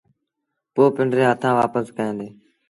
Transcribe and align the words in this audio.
پو 0.73 0.81
پنڊري 0.95 1.23
هٿآݩ 1.31 1.57
وآپس 1.59 1.85
ڪيآݩدي۔ 1.97 2.29